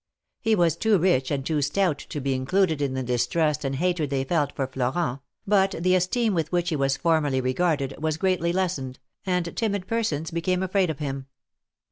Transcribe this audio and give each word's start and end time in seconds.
He 0.39 0.55
was 0.55 0.75
too 0.75 0.97
rich 0.97 1.29
and 1.29 1.45
too 1.45 1.61
stout 1.61 1.99
to 2.09 2.19
be 2.19 2.33
included 2.33 2.81
in 2.81 2.95
the 2.95 3.03
distrust 3.03 3.63
and 3.63 3.75
hatred 3.75 4.09
they 4.09 4.23
felt 4.23 4.51
for 4.55 4.65
Florent, 4.65 5.19
but 5.45 5.75
the 5.79 5.93
esteem 5.93 6.33
with 6.33 6.51
which 6.51 6.69
he 6.69 6.75
was 6.75 6.97
formerly 6.97 7.39
regarded, 7.39 7.93
was 8.01 8.17
greatly 8.17 8.51
lessened, 8.51 8.97
and 9.27 9.55
timid 9.55 9.85
persons 9.85 10.31
became 10.31 10.63
afraid 10.63 10.89
of 10.89 10.97
him. 10.97 11.27